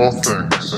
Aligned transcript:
all 0.00 0.12
things. 0.12 0.72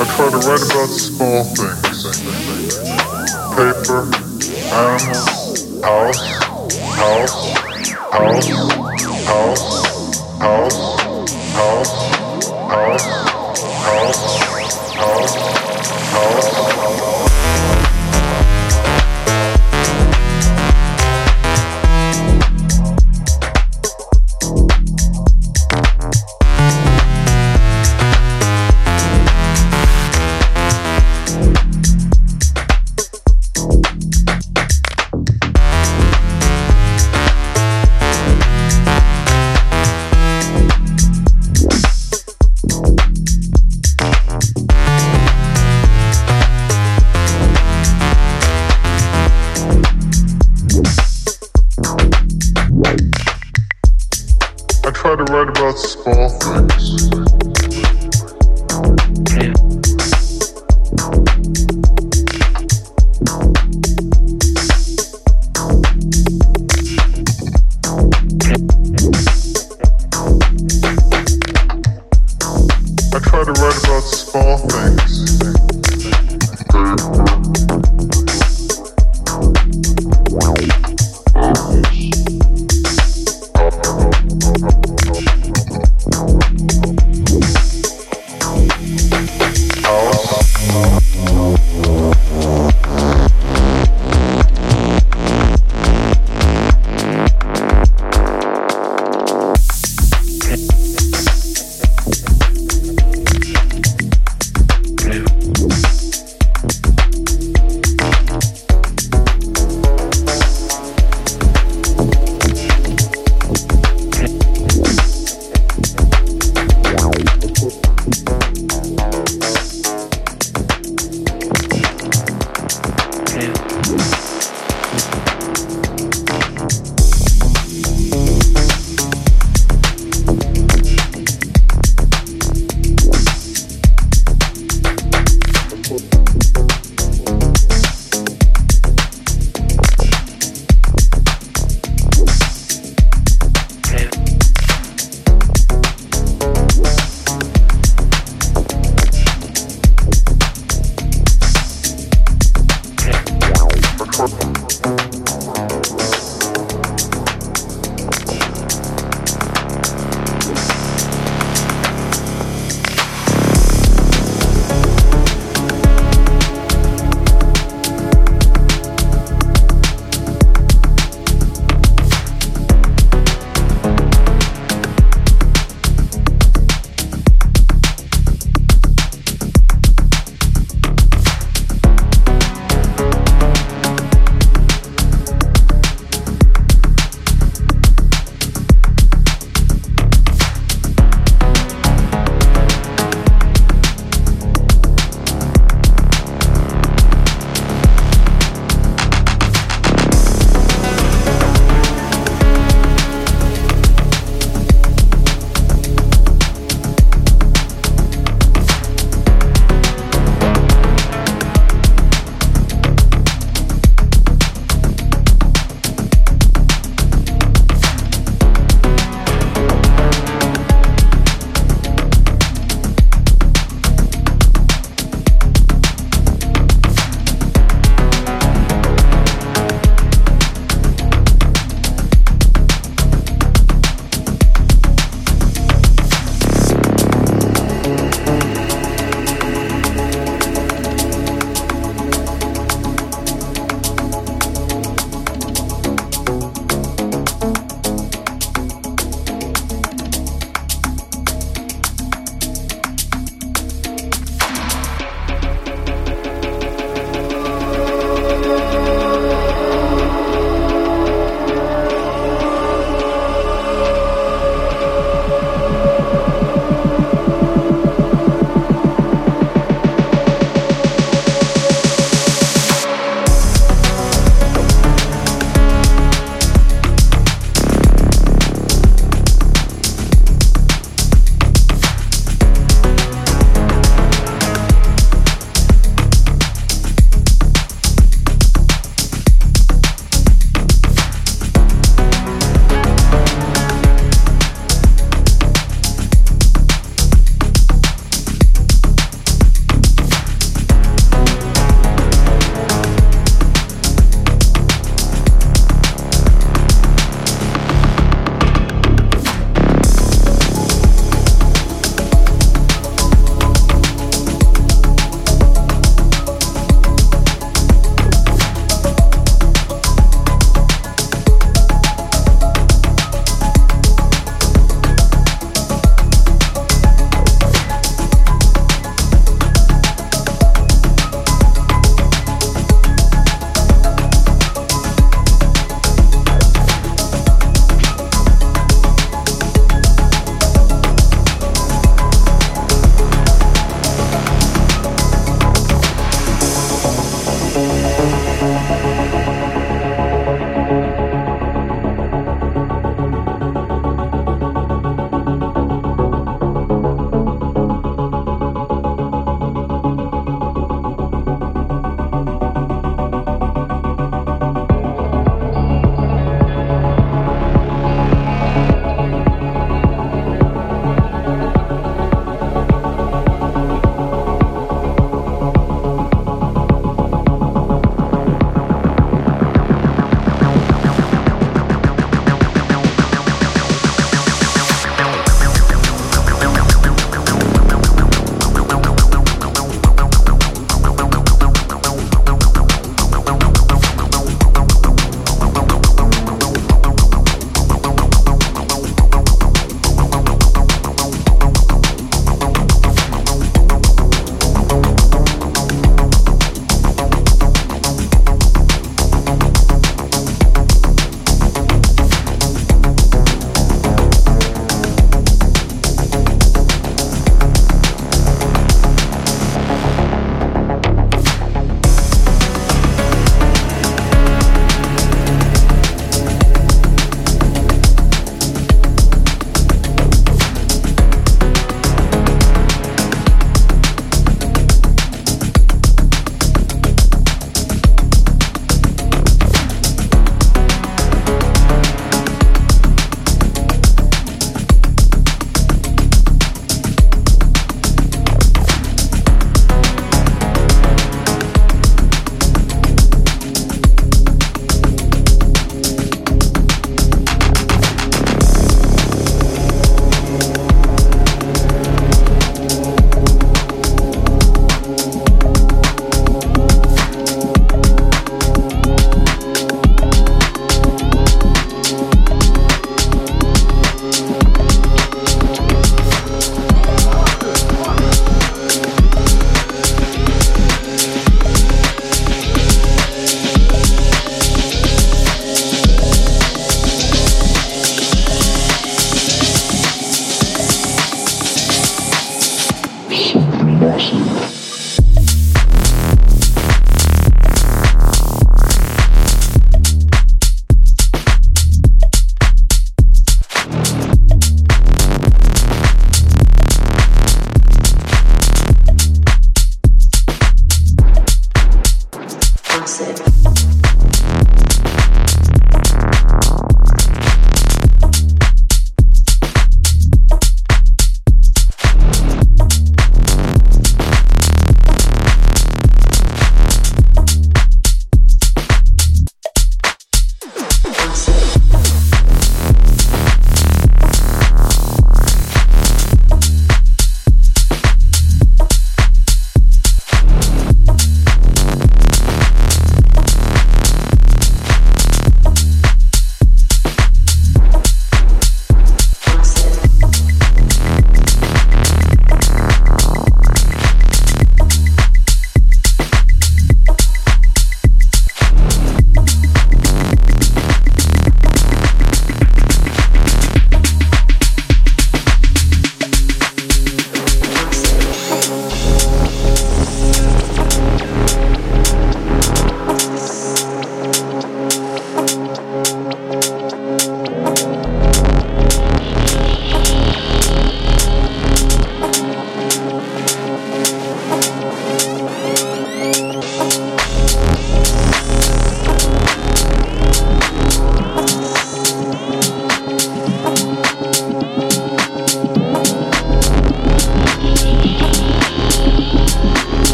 I 0.00 0.04
try 0.16 0.30
to 0.30 0.38
write 0.38 0.64
about 0.66 0.88
small 0.88 1.44
things. 1.44 1.98
Paper, 3.54 4.00
animals, 4.74 5.82
house, 5.84 6.22
house, 6.96 7.34
house, 8.10 8.48
house. 9.26 9.67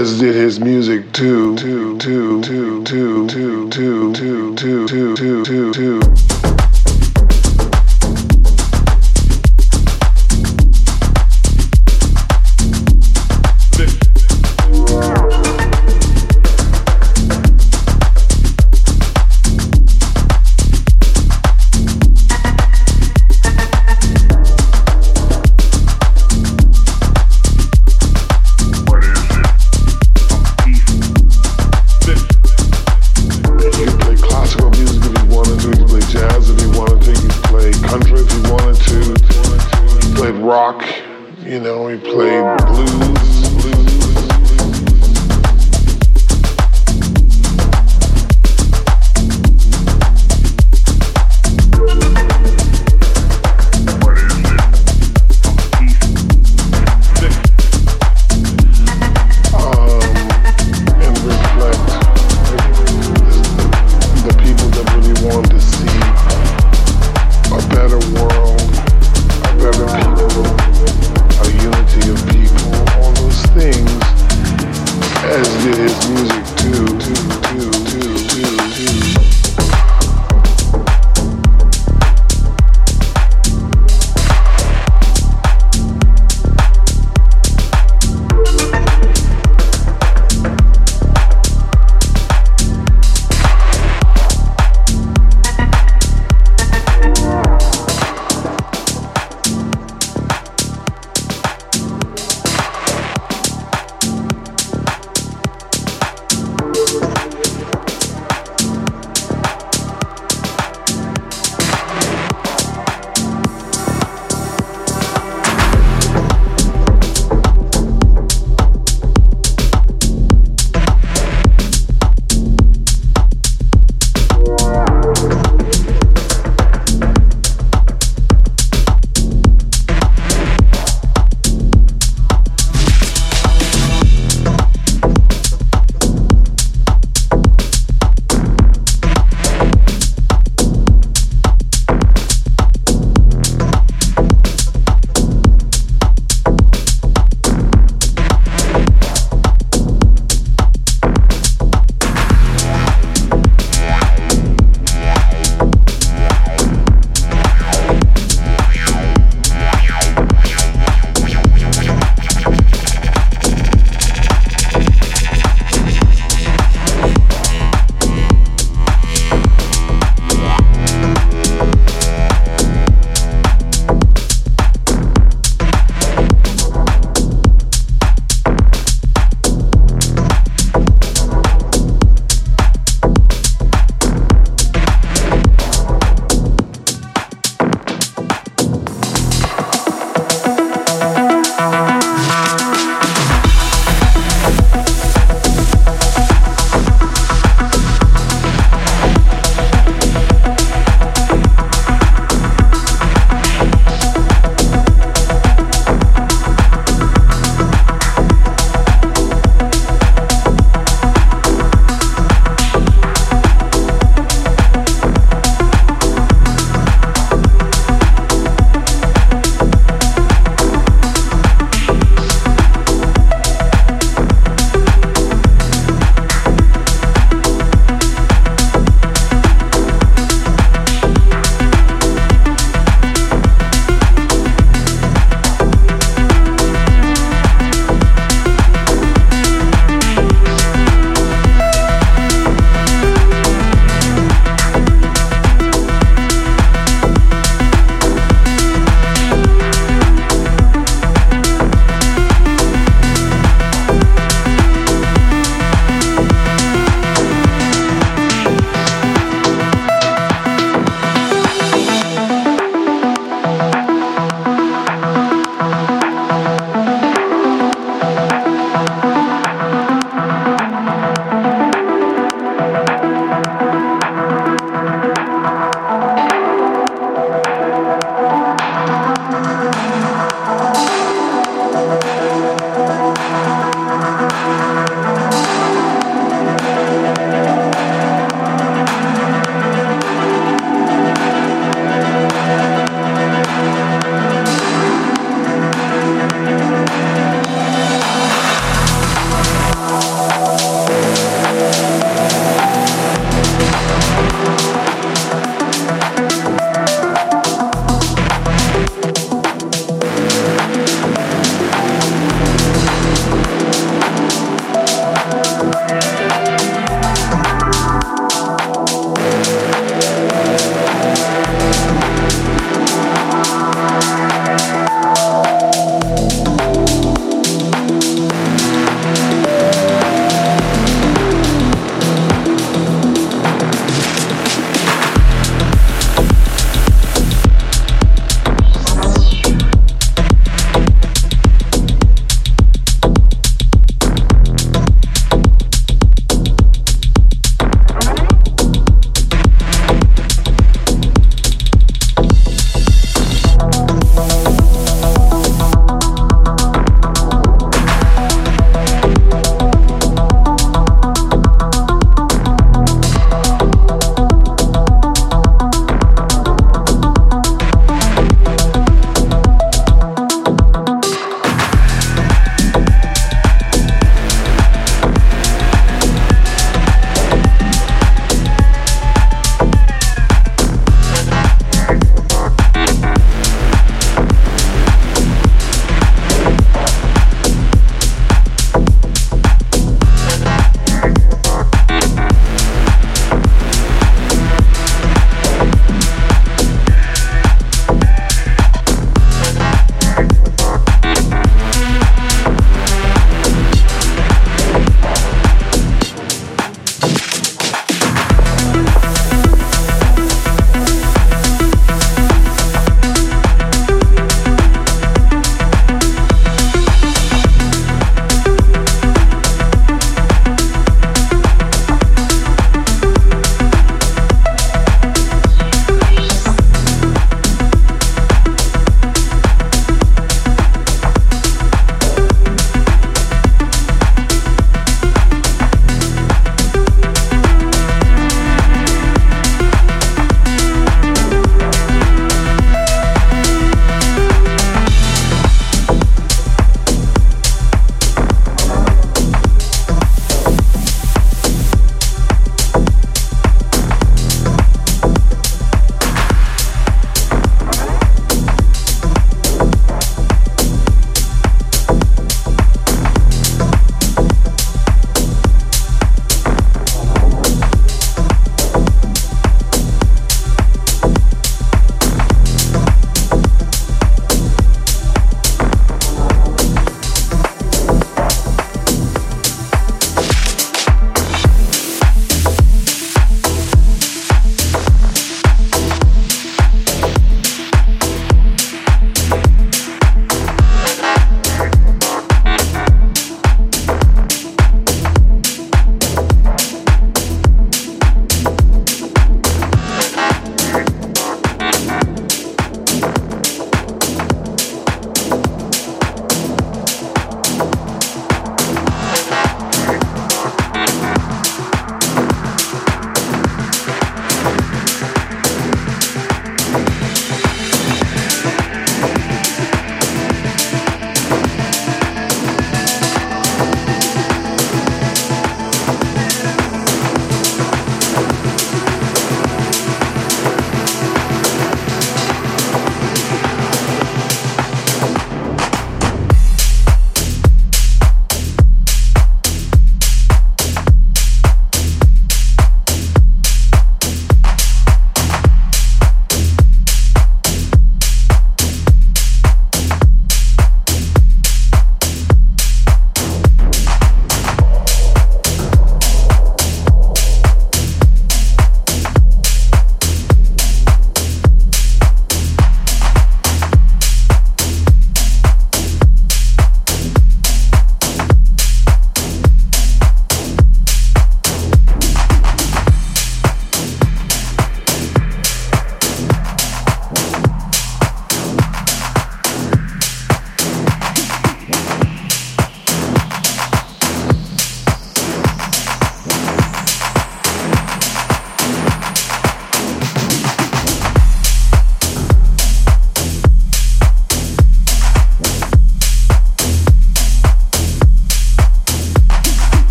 Lopez 0.00 0.18
did 0.18 0.34
his 0.34 0.58
music 0.60 1.12
too. 1.12 1.54
too, 1.58 1.98
too, 1.98 2.40
too, 2.40 2.82
too, 2.84 3.28
too, 3.28 3.28
too, 3.28 4.54
too, 4.54 5.14
too, 5.14 5.44
too, 5.44 5.72
too. 5.74 6.39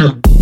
Mm-hmm. 0.00 0.39